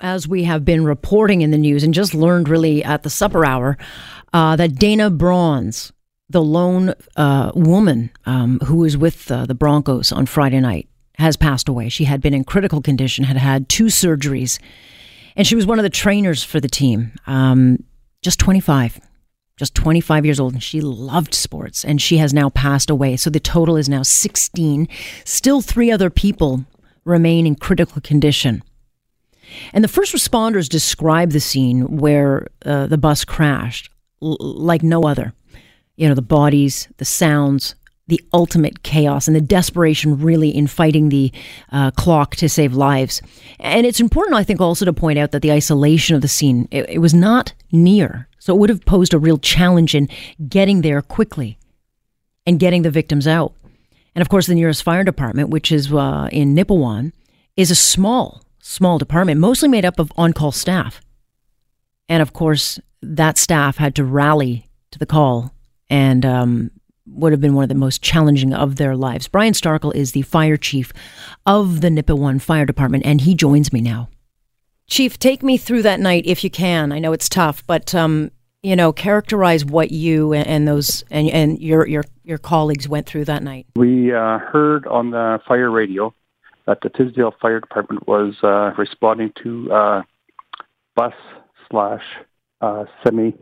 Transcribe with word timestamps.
as 0.00 0.28
we 0.28 0.44
have 0.44 0.64
been 0.64 0.84
reporting 0.84 1.40
in 1.40 1.50
the 1.50 1.58
news 1.58 1.82
and 1.82 1.92
just 1.92 2.14
learned 2.14 2.48
really 2.48 2.84
at 2.84 3.02
the 3.02 3.10
supper 3.10 3.44
hour, 3.44 3.76
uh, 4.32 4.56
that 4.56 4.72
Dayna 4.72 5.16
Brons, 5.16 5.92
the 6.28 6.42
lone 6.42 6.94
uh, 7.16 7.52
woman 7.54 8.10
um, 8.26 8.60
who 8.60 8.76
was 8.76 8.96
with 8.96 9.30
uh, 9.30 9.46
the 9.46 9.54
Broncos 9.54 10.12
on 10.12 10.26
Friday 10.26 10.60
night, 10.60 10.88
has 11.14 11.36
passed 11.36 11.68
away. 11.68 11.88
She 11.88 12.04
had 12.04 12.20
been 12.20 12.34
in 12.34 12.44
critical 12.44 12.80
condition, 12.80 13.24
had 13.24 13.36
had 13.36 13.68
two 13.68 13.86
surgeries, 13.86 14.60
and 15.34 15.46
she 15.46 15.56
was 15.56 15.66
one 15.66 15.78
of 15.78 15.82
the 15.82 15.90
trainers 15.90 16.44
for 16.44 16.60
the 16.60 16.68
team. 16.68 17.12
Um, 17.26 17.82
just 18.22 18.38
25, 18.38 19.00
just 19.56 19.74
25 19.74 20.24
years 20.24 20.38
old, 20.38 20.52
and 20.52 20.62
she 20.62 20.80
loved 20.80 21.34
sports, 21.34 21.84
and 21.84 22.00
she 22.00 22.18
has 22.18 22.32
now 22.32 22.50
passed 22.50 22.88
away. 22.88 23.16
So 23.16 23.30
the 23.30 23.40
total 23.40 23.76
is 23.76 23.88
now 23.88 24.02
16. 24.02 24.86
Still, 25.24 25.60
three 25.60 25.90
other 25.90 26.10
people 26.10 26.64
remain 27.04 27.46
in 27.46 27.56
critical 27.56 28.00
condition. 28.00 28.62
And 29.72 29.82
the 29.84 29.88
first 29.88 30.14
responders 30.14 30.68
describe 30.68 31.30
the 31.30 31.40
scene 31.40 31.98
where 31.98 32.48
uh, 32.64 32.86
the 32.86 32.98
bus 32.98 33.24
crashed 33.24 33.90
l- 34.22 34.36
like 34.40 34.82
no 34.82 35.04
other. 35.04 35.32
You 35.96 36.08
know, 36.08 36.14
the 36.14 36.22
bodies, 36.22 36.88
the 36.98 37.04
sounds, 37.04 37.74
the 38.06 38.20
ultimate 38.32 38.82
chaos, 38.82 39.26
and 39.26 39.36
the 39.36 39.40
desperation 39.40 40.18
really 40.18 40.48
in 40.48 40.66
fighting 40.66 41.08
the 41.08 41.30
uh, 41.72 41.90
clock 41.90 42.36
to 42.36 42.48
save 42.48 42.72
lives. 42.72 43.20
And 43.60 43.86
it's 43.86 44.00
important, 44.00 44.36
I 44.36 44.44
think, 44.44 44.60
also 44.60 44.84
to 44.84 44.92
point 44.92 45.18
out 45.18 45.32
that 45.32 45.42
the 45.42 45.52
isolation 45.52 46.16
of 46.16 46.22
the 46.22 46.28
scene, 46.28 46.68
it, 46.70 46.88
it 46.88 46.98
was 46.98 47.14
not 47.14 47.52
near. 47.70 48.28
So 48.38 48.54
it 48.54 48.58
would 48.58 48.70
have 48.70 48.84
posed 48.86 49.12
a 49.12 49.18
real 49.18 49.38
challenge 49.38 49.94
in 49.94 50.08
getting 50.48 50.80
there 50.80 51.02
quickly 51.02 51.58
and 52.46 52.58
getting 52.58 52.82
the 52.82 52.90
victims 52.90 53.26
out. 53.26 53.52
And 54.14 54.22
of 54.22 54.30
course, 54.30 54.46
the 54.46 54.54
nearest 54.54 54.82
fire 54.82 55.04
department, 55.04 55.50
which 55.50 55.70
is 55.70 55.92
uh, 55.92 56.28
in 56.32 56.54
Nipawin, 56.54 57.12
is 57.56 57.70
a 57.70 57.74
small 57.74 58.42
small 58.68 58.98
department, 58.98 59.40
mostly 59.40 59.68
made 59.68 59.84
up 59.84 59.98
of 59.98 60.12
on 60.16 60.32
call 60.32 60.52
staff. 60.52 61.00
And 62.08 62.22
of 62.22 62.32
course, 62.32 62.78
that 63.02 63.38
staff 63.38 63.78
had 63.78 63.94
to 63.96 64.04
rally 64.04 64.68
to 64.90 64.98
the 64.98 65.06
call 65.06 65.54
and 65.88 66.24
um, 66.24 66.70
would 67.06 67.32
have 67.32 67.40
been 67.40 67.54
one 67.54 67.62
of 67.62 67.68
the 67.68 67.74
most 67.74 68.02
challenging 68.02 68.52
of 68.52 68.76
their 68.76 68.94
lives. 68.94 69.26
Brian 69.26 69.54
Starkell 69.54 69.94
is 69.94 70.12
the 70.12 70.22
fire 70.22 70.56
chief 70.56 70.92
of 71.46 71.80
the 71.80 71.88
Nipawin 71.88 72.40
Fire 72.40 72.66
Department, 72.66 73.06
and 73.06 73.22
he 73.22 73.34
joins 73.34 73.72
me 73.72 73.80
now. 73.80 74.08
Chief, 74.86 75.18
take 75.18 75.42
me 75.42 75.56
through 75.56 75.82
that 75.82 76.00
night 76.00 76.24
if 76.26 76.44
you 76.44 76.50
can. 76.50 76.92
I 76.92 76.98
know 76.98 77.12
it's 77.12 77.28
tough, 77.28 77.66
but 77.66 77.94
um, 77.94 78.30
you 78.62 78.74
know, 78.76 78.92
characterize 78.92 79.64
what 79.64 79.90
you 79.90 80.32
and, 80.32 80.46
and, 80.46 80.68
those 80.68 81.04
and, 81.10 81.28
and 81.30 81.58
your 81.58 81.86
your 81.86 82.04
your 82.24 82.38
colleagues 82.38 82.88
went 82.88 83.06
through 83.06 83.26
that 83.26 83.42
night. 83.42 83.66
We 83.76 84.12
uh, 84.12 84.38
heard 84.38 84.86
on 84.86 85.10
the 85.10 85.40
fire 85.46 85.70
radio 85.70 86.14
that 86.68 86.82
the 86.82 86.90
Tisdale 86.90 87.34
Fire 87.40 87.60
Department 87.60 88.06
was 88.06 88.34
uh, 88.42 88.72
responding 88.76 89.32
to 89.42 89.72
uh, 89.72 90.02
bus 90.94 91.14
slash 91.70 92.02
uh, 92.60 92.84
semi 93.02 93.32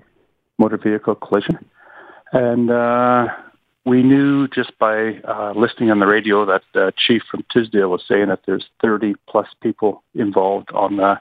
motor 0.59 0.79
vehicle 0.79 1.17
collision, 1.17 1.59
and 2.33 2.71
uh, 2.71 3.27
we 3.85 4.05
knew 4.05 4.47
just 4.47 4.79
by 4.79 5.21
uh, 5.29 5.53
listening 5.57 5.91
on 5.91 5.99
the 5.99 6.07
radio 6.07 6.47
that 6.47 6.63
the 6.73 6.93
chief 6.97 7.23
from 7.29 7.45
Tisdale 7.53 7.89
was 7.89 8.05
saying 8.09 8.29
that 8.29 8.41
there's 8.47 8.67
30 8.81 9.15
plus 9.29 9.49
people 9.61 10.05
involved 10.15 10.71
on 10.73 10.97
the 10.97 11.21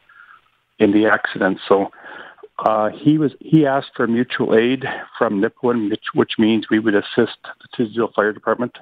in 0.80 0.94
the 0.94 1.08
accident. 1.08 1.59
So. 1.67 1.92
Uh, 2.58 2.90
he 2.90 3.17
was 3.17 3.34
he 3.42 3.66
asked 3.66 3.92
for 3.97 4.08
mutual 4.08 4.56
aid 4.56 4.86
from 5.17 5.42
Nipawin, 5.42 5.90
which, 5.90 6.06
which 6.14 6.31
means 6.40 6.69
we 6.69 6.80
would 6.80 6.95
assist 6.95 7.38
the 7.44 7.67
Tisdale 7.75 8.14
Fire 8.16 8.31
Department 8.31 8.78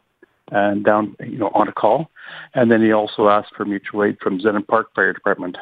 and 0.52 0.84
down, 0.84 1.16
you 1.20 1.38
know, 1.38 1.52
on 1.54 1.68
a 1.68 1.72
call. 1.72 2.12
And 2.54 2.72
then 2.72 2.82
he 2.82 2.92
also 2.92 3.30
asked 3.30 3.56
for 3.56 3.66
mutual 3.66 4.04
aid 4.04 4.18
from 4.22 4.40
Zenon 4.40 4.68
Park 4.68 4.94
Fire 4.96 5.14
Department. 5.14 5.58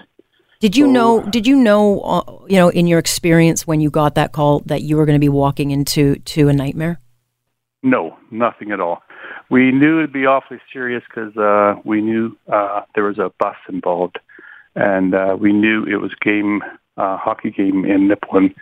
Did 0.59 0.77
you 0.77 0.85
so, 0.85 0.91
know? 0.91 1.21
Did 1.29 1.47
you 1.47 1.55
know? 1.55 2.01
Uh, 2.01 2.45
you 2.47 2.57
know, 2.57 2.69
in 2.69 2.87
your 2.87 2.99
experience 2.99 3.65
when 3.65 3.81
you 3.81 3.89
got 3.89 4.15
that 4.15 4.31
call, 4.31 4.59
that 4.67 4.83
you 4.83 4.95
were 4.97 5.05
going 5.05 5.15
to 5.15 5.19
be 5.19 5.29
walking 5.29 5.71
into 5.71 6.15
to 6.15 6.49
a 6.49 6.53
nightmare? 6.53 6.99
No, 7.83 8.17
nothing 8.29 8.71
at 8.71 8.79
all. 8.79 9.01
We 9.49 9.71
knew 9.71 9.99
it'd 9.99 10.13
be 10.13 10.25
awfully 10.25 10.61
serious 10.71 11.03
because 11.09 11.35
uh, 11.35 11.81
we 11.83 11.99
knew 12.01 12.37
uh, 12.51 12.81
there 12.93 13.03
was 13.03 13.17
a 13.17 13.31
bus 13.39 13.55
involved, 13.67 14.19
and 14.75 15.15
uh, 15.15 15.35
we 15.39 15.51
knew 15.51 15.83
it 15.85 15.95
was 15.95 16.11
game 16.21 16.61
uh, 16.97 17.17
hockey 17.17 17.49
game 17.49 17.83
in 17.83 18.07
Nipawin 18.07 18.53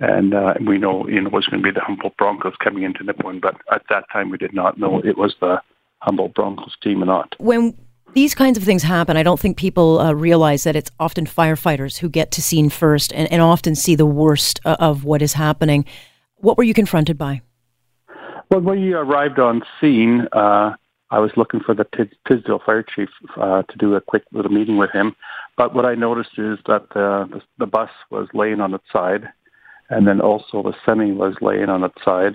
and 0.00 0.34
uh, 0.34 0.54
we 0.66 0.78
know 0.78 1.08
you 1.08 1.20
know 1.20 1.28
it 1.28 1.32
was 1.32 1.46
going 1.46 1.62
to 1.62 1.66
be 1.66 1.72
the 1.72 1.80
Humboldt 1.80 2.16
Broncos 2.16 2.54
coming 2.62 2.82
into 2.82 3.04
Nipawin, 3.04 3.40
but 3.40 3.56
at 3.72 3.82
that 3.90 4.04
time 4.12 4.30
we 4.30 4.38
did 4.38 4.54
not 4.54 4.78
know 4.78 5.00
it 5.00 5.16
was 5.16 5.34
the 5.40 5.60
Humboldt 6.00 6.34
Broncos 6.34 6.76
team 6.82 7.02
or 7.02 7.06
not. 7.06 7.34
When 7.38 7.76
these 8.14 8.34
kinds 8.34 8.56
of 8.56 8.64
things 8.64 8.82
happen, 8.82 9.16
I 9.16 9.22
don't 9.22 9.40
think 9.40 9.56
people 9.56 10.00
uh, 10.00 10.12
realize 10.12 10.64
that 10.64 10.76
it's 10.76 10.90
often 10.98 11.26
firefighters 11.26 11.98
who 11.98 12.08
get 12.08 12.30
to 12.32 12.42
scene 12.42 12.70
first 12.70 13.12
and, 13.12 13.30
and 13.32 13.42
often 13.42 13.74
see 13.74 13.94
the 13.94 14.06
worst 14.06 14.60
uh, 14.64 14.76
of 14.78 15.04
what 15.04 15.22
is 15.22 15.34
happening. 15.34 15.84
What 16.36 16.56
were 16.56 16.64
you 16.64 16.74
confronted 16.74 17.18
by? 17.18 17.42
Well, 18.50 18.60
when 18.60 18.80
we 18.80 18.92
arrived 18.92 19.38
on 19.38 19.62
scene, 19.80 20.28
uh, 20.32 20.74
I 21.10 21.18
was 21.18 21.30
looking 21.36 21.60
for 21.60 21.74
the 21.74 21.86
Tisdale 22.26 22.60
fire 22.64 22.82
chief 22.82 23.08
uh, 23.36 23.62
to 23.62 23.78
do 23.78 23.94
a 23.94 24.00
quick 24.00 24.24
little 24.32 24.52
meeting 24.52 24.76
with 24.76 24.90
him. 24.92 25.16
But 25.56 25.74
what 25.74 25.84
I 25.84 25.94
noticed 25.94 26.38
is 26.38 26.58
that 26.66 26.88
the, 26.94 27.40
the 27.58 27.66
bus 27.66 27.90
was 28.10 28.28
laying 28.34 28.60
on 28.60 28.74
its 28.74 28.84
side 28.92 29.28
and 29.90 30.06
then 30.06 30.20
also 30.20 30.62
the 30.62 30.74
semi 30.84 31.12
was 31.12 31.34
laying 31.40 31.68
on 31.68 31.84
its 31.84 32.02
side, 32.04 32.34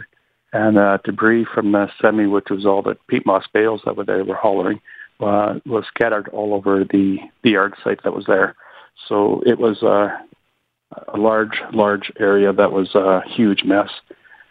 and 0.53 0.77
uh, 0.77 0.97
debris 1.03 1.45
from 1.53 1.71
the 1.71 1.89
semi, 2.01 2.27
which 2.27 2.49
was 2.49 2.65
all 2.65 2.81
the 2.81 2.97
peat 3.07 3.25
moss 3.25 3.45
bales 3.53 3.81
that 3.85 3.95
were 3.95 4.05
they 4.05 4.21
were 4.21 4.35
haulering, 4.35 4.79
uh, 5.19 5.59
was 5.65 5.85
scattered 5.87 6.27
all 6.29 6.53
over 6.53 6.83
the 6.83 7.17
the 7.43 7.51
yard 7.51 7.73
site 7.83 8.03
that 8.03 8.13
was 8.13 8.25
there. 8.25 8.55
So 9.07 9.41
it 9.45 9.59
was 9.59 9.81
uh, 9.83 10.09
a 11.13 11.17
large, 11.17 11.61
large 11.73 12.11
area 12.19 12.53
that 12.53 12.71
was 12.71 12.93
a 12.95 13.21
huge 13.27 13.63
mess. 13.63 13.89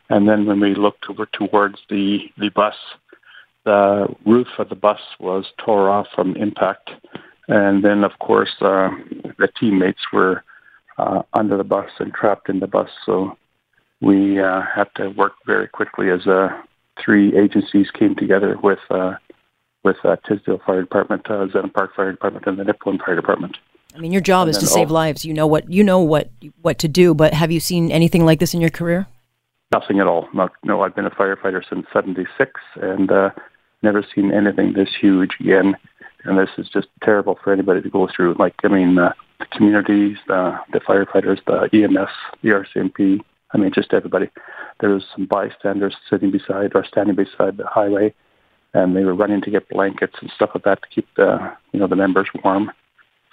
And 0.08 0.28
then 0.28 0.46
when 0.46 0.60
we 0.60 0.74
looked 0.74 1.06
over 1.08 1.26
towards 1.26 1.78
the 1.88 2.18
the 2.38 2.50
bus, 2.50 2.74
the 3.64 4.08
roof 4.26 4.48
of 4.58 4.68
the 4.68 4.74
bus 4.74 5.00
was 5.18 5.46
tore 5.58 5.90
off 5.90 6.06
from 6.14 6.36
impact. 6.36 6.90
And 7.48 7.84
then, 7.84 8.04
of 8.04 8.12
course, 8.20 8.54
uh, 8.60 8.90
the 9.38 9.48
teammates 9.58 10.00
were 10.12 10.44
uh, 11.00 11.22
under 11.32 11.56
the 11.56 11.64
bus 11.64 11.90
and 11.98 12.12
trapped 12.12 12.48
in 12.48 12.60
the 12.60 12.66
bus. 12.66 12.90
So 13.06 13.36
we 14.00 14.40
uh, 14.40 14.62
had 14.74 14.88
to 14.96 15.08
work 15.08 15.32
very 15.46 15.68
quickly 15.68 16.10
as 16.10 16.26
uh, 16.26 16.48
three 17.02 17.36
agencies 17.36 17.90
came 17.90 18.14
together 18.14 18.56
with 18.62 18.78
uh, 18.90 19.14
with 19.82 19.96
uh, 20.04 20.16
Tisdale 20.28 20.60
Fire 20.66 20.82
Department, 20.82 21.22
uh, 21.26 21.46
Zenon 21.46 21.72
Park 21.72 21.94
Fire 21.96 22.10
Department, 22.10 22.46
and 22.46 22.58
the 22.58 22.64
Nipawin 22.64 22.98
Fire 23.04 23.16
Department. 23.16 23.56
I 23.94 23.98
mean, 23.98 24.12
your 24.12 24.20
job 24.20 24.46
and 24.46 24.56
is 24.56 24.58
to 24.58 24.66
save 24.66 24.90
lives. 24.90 25.24
You 25.24 25.34
know 25.34 25.46
what 25.46 25.70
you 25.70 25.82
know 25.82 26.00
what 26.00 26.30
what 26.60 26.78
to 26.80 26.88
do. 26.88 27.14
But 27.14 27.34
have 27.34 27.50
you 27.50 27.60
seen 27.60 27.90
anything 27.90 28.24
like 28.24 28.38
this 28.38 28.54
in 28.54 28.60
your 28.60 28.70
career? 28.70 29.06
Nothing 29.72 30.00
at 30.00 30.06
all. 30.06 30.28
Not, 30.34 30.52
no, 30.64 30.82
I've 30.82 30.96
been 30.96 31.06
a 31.06 31.10
firefighter 31.10 31.62
since 31.68 31.86
'76, 31.92 32.60
and 32.76 33.10
uh, 33.10 33.30
never 33.82 34.04
seen 34.14 34.32
anything 34.32 34.72
this 34.72 34.90
huge 35.00 35.30
again. 35.40 35.76
And 36.24 36.38
this 36.38 36.50
is 36.58 36.68
just 36.68 36.88
terrible 37.02 37.38
for 37.42 37.52
anybody 37.52 37.80
to 37.80 37.88
go 37.88 38.06
through. 38.14 38.34
Like, 38.38 38.54
I 38.62 38.68
mean, 38.68 38.98
uh, 38.98 39.14
the 39.40 39.46
communities, 39.46 40.18
the, 40.28 40.58
the 40.72 40.80
firefighters, 40.80 41.40
the 41.46 41.68
EMS, 41.72 42.10
the 42.42 42.50
RCMP. 42.50 43.20
I 43.52 43.58
mean, 43.58 43.72
just 43.74 43.92
everybody. 43.92 44.30
There 44.78 44.90
was 44.90 45.04
some 45.14 45.26
bystanders 45.26 45.96
sitting 46.08 46.30
beside 46.30 46.72
or 46.74 46.84
standing 46.84 47.16
beside 47.16 47.56
the 47.56 47.66
highway, 47.66 48.14
and 48.72 48.94
they 48.96 49.04
were 49.04 49.14
running 49.14 49.40
to 49.42 49.50
get 49.50 49.68
blankets 49.68 50.14
and 50.20 50.30
stuff 50.34 50.50
like 50.54 50.64
that 50.64 50.82
to 50.82 50.88
keep 50.88 51.08
the 51.16 51.52
you 51.72 51.80
know 51.80 51.88
the 51.88 51.96
members 51.96 52.28
warm. 52.44 52.70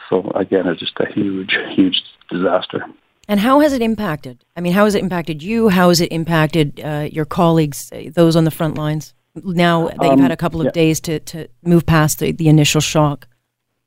So 0.10 0.32
again, 0.36 0.68
it's 0.68 0.80
just 0.80 1.00
a 1.00 1.12
huge, 1.12 1.56
huge 1.76 2.02
disaster. 2.32 2.86
And 3.28 3.40
how 3.40 3.60
has 3.60 3.74
it 3.74 3.82
impacted? 3.82 4.44
I 4.56 4.62
mean, 4.62 4.74
how 4.74 4.86
has 4.86 4.96
it 4.96 5.04
impacted 5.04 5.44
you? 5.44 5.70
How 5.70 5.90
has 5.90 6.00
it 6.00 6.12
impacted 6.12 6.80
uh, 6.80 7.10
your 7.12 7.26
colleagues, 7.26 7.92
uh, 7.92 8.10
those 8.14 8.36
on 8.36 8.46
the 8.46 8.52
front 8.52 8.78
lines? 8.78 9.14
Now 9.36 9.90
that 9.90 10.02
you've 10.02 10.20
had 10.20 10.32
a 10.32 10.34
um, 10.34 10.38
couple 10.38 10.62
of 10.62 10.66
yeah. 10.68 10.72
days 10.72 11.00
to, 11.02 11.20
to 11.20 11.48
move 11.62 11.86
past 11.86 12.20
the, 12.20 12.32
the 12.32 12.48
initial 12.48 12.82
shock. 12.82 13.28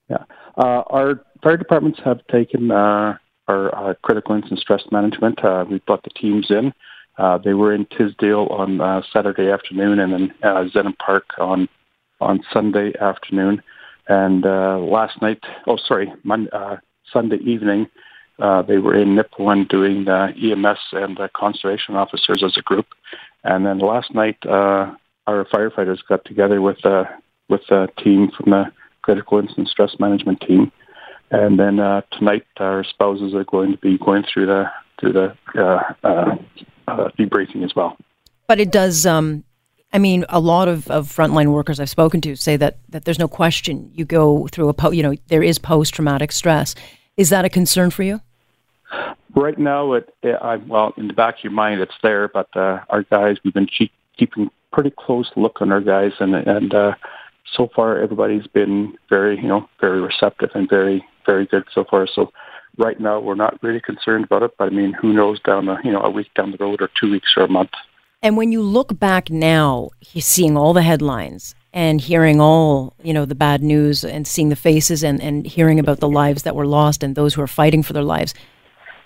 Yeah, 0.09 0.25
uh, 0.57 0.83
our 0.87 1.25
fire 1.43 1.57
departments 1.57 2.01
have 2.05 2.27
taken 2.29 2.71
uh, 2.71 3.17
our 3.49 3.75
uh, 3.75 3.95
critical 4.03 4.35
incident 4.35 4.61
stress 4.61 4.83
management. 4.91 5.45
Uh, 5.45 5.65
we 5.69 5.79
brought 5.81 6.03
the 6.05 6.11
teams 6.11 6.51
in. 6.51 6.73
Uh, 7.19 7.39
they 7.39 7.55
were 7.55 7.75
in 7.75 7.87
Tisdale 7.87 8.47
on 8.51 8.81
uh, 8.81 9.03
Saturday 9.13 9.51
afternoon, 9.51 9.99
and 9.99 10.13
then 10.13 10.35
uh, 10.43 10.65
Zenon 10.75 10.97
Park 10.99 11.25
on 11.39 11.69
on 12.21 12.41
Sunday 12.53 12.93
afternoon. 13.01 13.63
And 14.09 14.47
uh, 14.47 14.79
last 14.79 15.21
night, 15.23 15.43
oh 15.67 15.77
sorry, 15.77 16.13
Monday, 16.25 16.51
uh, 16.53 16.77
Sunday 17.13 17.39
evening, 17.39 17.89
uh, 18.39 18.63
they 18.63 18.79
were 18.79 18.95
in 18.95 19.17
Nipawin 19.17 19.69
doing 19.69 20.05
the 20.05 20.33
EMS 20.43 20.79
and 20.93 21.17
the 21.17 21.29
conservation 21.37 21.97
officers 21.97 22.43
as 22.45 22.57
a 22.57 22.63
group. 22.63 22.87
And 23.45 23.67
then 23.67 23.79
last 23.79 24.15
night, 24.15 24.39
uh, 24.47 24.95
our 25.27 25.45
firefighters 25.53 25.99
got 26.09 26.25
together 26.25 26.61
with 26.61 26.85
uh, 26.85 27.05
with 27.49 27.63
a 27.71 27.89
team 28.03 28.31
from 28.37 28.51
the 28.51 28.65
critical 29.03 29.39
incident 29.39 29.69
stress 29.69 29.95
management 29.99 30.41
team 30.41 30.73
and 31.31 31.59
then 31.59 31.81
uh, 31.81 32.03
tonight, 32.13 32.45
our 32.59 32.85
spouses 32.85 33.35
are 33.35 33.45
going 33.45 33.73
to 33.73 33.79
be 33.79 33.99
going 33.99 34.25
through 34.33 34.47
the 34.47 34.65
through 34.99 35.13
the 35.13 35.37
uh, 35.57 35.83
uh, 36.05 36.37
uh, 36.89 37.09
debriefing 37.19 37.65
as 37.65 37.75
well. 37.75 37.97
But 38.47 38.61
it 38.61 38.71
does. 38.71 39.07
Um, 39.07 39.45
I 39.93 39.99
mean, 39.99 40.25
a 40.29 40.39
lot 40.39 40.69
of, 40.69 40.89
of 40.89 41.09
frontline 41.09 41.53
workers 41.53 41.81
I've 41.81 41.91
spoken 41.91 42.21
to 42.23 42.37
say 42.37 42.57
that 42.57 42.79
that 42.91 43.05
there's 43.05 43.19
no 43.19 43.29
question 43.29 43.91
you 43.95 44.05
go 44.05 44.49
through 44.49 44.69
a 44.69 44.75
po- 44.75 44.91
you 44.91 45.03
know 45.03 45.15
there 45.29 45.43
is 45.43 45.59
post 45.59 45.95
traumatic 45.95 46.33
stress. 46.33 46.75
Is 47.17 47.31
that 47.31 47.45
a 47.45 47.49
concern 47.49 47.91
for 47.91 48.03
you? 48.03 48.21
Right 49.37 49.59
now, 49.59 49.93
it, 49.93 50.13
it 50.23 50.37
I, 50.43 50.57
well, 50.57 50.93
in 50.97 51.07
the 51.07 51.13
back 51.13 51.39
of 51.39 51.45
your 51.45 51.53
mind, 51.53 51.81
it's 51.81 51.95
there. 52.03 52.29
But 52.29 52.49
uh, 52.57 52.81
our 52.89 53.05
guys, 53.05 53.37
we've 53.45 53.55
been 53.55 53.69
keeping 54.19 54.51
pretty 54.73 54.93
close 54.97 55.31
look 55.37 55.61
on 55.61 55.71
our 55.71 55.81
guys, 55.81 56.13
and 56.19 56.35
and 56.35 56.75
uh, 56.75 56.95
so 57.57 57.69
far 57.75 57.99
everybody's 57.99 58.47
been 58.47 58.97
very, 59.09 59.37
you 59.37 59.49
know, 59.49 59.69
very 59.81 60.01
receptive 60.01 60.51
and 60.55 60.69
very, 60.69 61.05
very 61.27 61.47
good 61.47 61.65
so 61.75 61.85
far. 61.85 62.07
So 62.07 62.33
right 62.77 62.99
now 63.01 63.21
we're 63.21 63.35
not 63.35 63.63
really 63.63 63.81
concerned 63.81 64.25
about 64.25 64.43
it. 64.43 64.53
But 64.59 64.69
I 64.69 64.71
mean, 64.71 64.93
who 64.93 65.13
knows 65.13 65.41
down 65.41 65.67
the, 65.67 65.77
you 65.85 65.93
know, 65.93 66.01
a 66.01 66.11
week 66.11 66.33
down 66.35 66.53
the 66.53 66.59
road 66.59 66.81
or 66.81 66.91
two 66.99 67.11
weeks 67.11 67.33
or 67.37 67.45
a 67.45 67.49
month. 67.49 67.71
And 68.23 68.37
when 68.37 68.53
you 68.53 68.61
look 68.63 68.99
back 68.99 69.31
now, 69.31 69.91
seeing 70.03 70.57
all 70.57 70.75
the 70.75 70.83
headlines 70.83 71.55
and 71.73 72.01
hearing 72.01 72.41
all, 72.41 72.95
you 73.03 73.15
know, 73.15 73.25
the 73.25 73.35
bad 73.35 73.63
news 73.63 74.05
and 74.05 74.27
seeing 74.27 74.51
the 74.51 74.57
faces 74.57 75.03
and, 75.03 75.23
and 75.23 75.47
hearing 75.47 75.79
about 75.79 76.01
the 76.01 76.09
lives 76.09 76.43
that 76.43 76.55
were 76.55 76.67
lost 76.67 77.03
and 77.03 77.15
those 77.15 77.33
who 77.35 77.41
are 77.41 77.47
fighting 77.47 77.83
for 77.83 77.95
their 77.95 78.03
lives, 78.03 78.35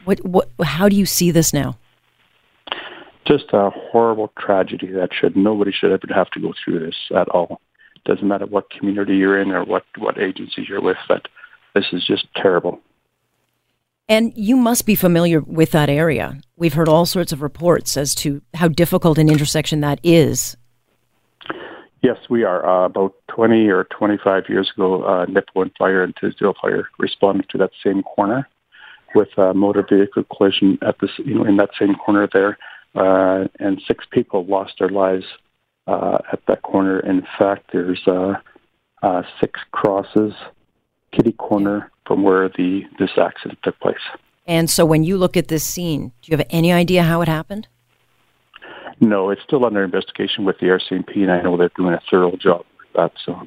what, 0.05 0.25
what, 0.25 0.49
how 0.63 0.89
do 0.89 0.97
you 0.97 1.07
see 1.07 1.31
this 1.31 1.53
now? 1.53 1.79
Just 3.27 3.53
a 3.53 3.71
horrible 3.71 4.33
tragedy 4.39 4.89
that 4.89 5.11
should 5.15 5.37
nobody 5.37 5.73
should 5.73 5.93
ever 5.93 6.13
have 6.13 6.31
to 6.33 6.41
go 6.41 6.53
through 6.63 6.81
this 6.81 6.97
at 7.17 7.29
all. 7.29 7.61
Doesn't 8.05 8.29
matter 8.29 8.45
what 8.47 8.69
community 8.69 9.17
you're 9.17 9.41
in 9.41 9.51
or 9.51 9.65
what 9.65 9.85
what 9.97 10.19
agency 10.19 10.67
you're 10.69 10.83
with. 10.83 10.99
But 11.09 11.29
this 11.75 11.87
is 11.93 12.05
just 12.05 12.27
terrible. 12.37 12.81
And 14.09 14.33
you 14.37 14.57
must 14.57 14.85
be 14.85 14.95
familiar 14.95 15.41
with 15.41 15.71
that 15.71 15.89
area. 15.89 16.41
We've 16.57 16.75
heard 16.75 16.89
all 16.89 17.07
sorts 17.07 17.33
of 17.33 17.41
reports 17.41 17.97
as 17.97 18.15
to 18.17 18.43
how 18.55 18.69
difficult 18.69 19.19
an 19.19 19.31
intersection 19.31 19.81
that 19.81 19.99
is. 20.03 20.57
Yes, 22.03 22.19
we 22.29 22.45
are. 22.45 22.67
Uh, 22.67 22.85
about 22.85 23.15
20 23.29 23.67
or 23.69 23.85
25 23.85 24.45
years 24.51 24.71
ago, 24.77 25.05
uh, 25.05 25.25
Nipawin 25.25 25.71
Fire 25.79 26.03
and 26.03 26.15
Tisdale 26.17 26.55
Fire 26.61 26.87
responded 26.99 27.49
to 27.49 27.59
that 27.59 27.71
same 27.83 28.03
corner 28.03 28.47
with 29.15 29.29
a 29.39 29.55
motor 29.55 29.87
vehicle 29.89 30.25
collision 30.25 30.79
at 30.83 30.97
this, 31.01 31.11
you 31.25 31.35
know, 31.35 31.45
in 31.45 31.57
that 31.57 31.71
same 31.79 31.95
corner 31.95 32.29
there, 32.31 32.59
uh, 32.95 33.49
and 33.59 33.81
six 33.87 34.05
people 34.11 34.45
lost 34.45 34.75
their 34.79 34.91
lives 34.91 35.25
uh, 35.87 36.19
at 36.31 36.41
that 36.47 36.61
corner. 36.63 37.01
In 37.01 37.23
fact, 37.39 37.71
there's 37.73 38.03
uh, 38.07 38.35
uh, 39.03 39.23
six 39.41 39.61
crosses, 39.73 40.35
kitty 41.15 41.33
corner 41.33 41.91
from 42.07 42.23
where 42.23 42.49
the 42.49 42.83
this 42.99 43.11
accident 43.17 43.59
took 43.63 43.79
place. 43.81 43.97
And 44.47 44.69
so, 44.69 44.85
when 44.85 45.05
you 45.05 45.17
look 45.17 45.37
at 45.37 45.49
this 45.49 45.65
scene, 45.65 46.13
do 46.23 46.31
you 46.31 46.37
have 46.37 46.47
any 46.51 46.73
idea 46.73 47.03
how 47.03 47.23
it 47.23 47.29
happened? 47.29 47.67
No, 49.01 49.31
it's 49.31 49.43
still 49.43 49.65
under 49.65 49.83
investigation 49.83 50.45
with 50.45 50.59
the 50.59 50.67
RCMP, 50.67 51.17
and 51.17 51.33
I 51.33 51.41
know 51.43 51.57
they're 51.57 51.71
doing 51.77 51.95
a 51.95 52.01
thorough 52.11 52.37
job 52.37 52.65
with 52.79 52.93
that. 52.95 53.13
So, 53.25 53.41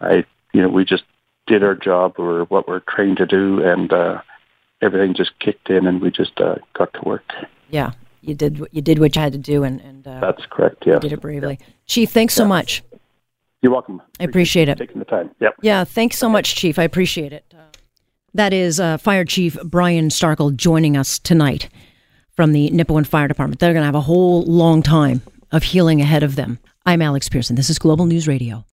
I, 0.00 0.24
you 0.52 0.62
know, 0.62 0.68
we 0.68 0.84
just 0.84 1.04
did 1.46 1.62
our 1.62 1.74
job 1.74 2.14
or 2.18 2.44
what 2.44 2.68
we're 2.68 2.80
trained 2.80 3.18
to 3.18 3.26
do, 3.26 3.62
and 3.62 3.92
uh, 3.92 4.22
everything 4.80 5.14
just 5.14 5.38
kicked 5.40 5.70
in, 5.70 5.86
and 5.86 6.00
we 6.00 6.10
just 6.10 6.40
uh, 6.40 6.56
got 6.74 6.92
to 6.94 7.00
work. 7.04 7.24
Yeah, 7.70 7.92
you 8.22 8.34
did 8.34 8.64
you 8.72 8.80
did 8.80 8.98
what 8.98 9.14
you 9.16 9.22
had 9.22 9.32
to 9.32 9.38
do, 9.38 9.64
and, 9.64 9.80
and 9.80 10.06
uh, 10.06 10.20
that's 10.20 10.46
correct. 10.50 10.84
Yeah, 10.86 10.98
did 10.98 11.12
it 11.12 11.20
bravely. 11.20 11.58
Yeah. 11.60 11.66
Chief, 11.86 12.10
thanks 12.10 12.34
so 12.34 12.46
much. 12.46 12.82
You're 13.62 13.72
welcome. 13.72 14.00
I 14.20 14.24
appreciate, 14.24 14.68
it. 14.68 14.78
Taking 14.78 15.00
the 15.00 15.04
time. 15.04 15.30
Yep. 15.40 15.54
Yeah, 15.62 15.84
thanks 15.84 16.16
so 16.16 16.28
much, 16.28 16.54
Chief. 16.54 16.78
I 16.78 16.84
appreciate 16.84 17.32
it. 17.32 17.52
That 18.34 18.52
is 18.52 18.78
uh, 18.78 18.98
Fire 18.98 19.24
Chief 19.24 19.56
Brian 19.64 20.08
Starkell 20.10 20.54
joining 20.54 20.96
us 20.96 21.18
tonight 21.18 21.68
from 22.30 22.52
the 22.52 22.70
Nipawin 22.70 23.06
Fire 23.06 23.26
Department. 23.26 23.58
They're 23.58 23.72
going 23.72 23.82
to 23.82 23.86
have 23.86 23.94
a 23.94 24.00
whole 24.00 24.44
long 24.44 24.82
time 24.82 25.22
of 25.50 25.64
healing 25.64 26.00
ahead 26.00 26.22
of 26.22 26.36
them. 26.36 26.58
I'm 26.86 27.02
Alex 27.02 27.28
Pierson. 27.28 27.56
This 27.56 27.68
is 27.68 27.78
Global 27.78 28.06
News 28.06 28.28
Radio. 28.28 28.64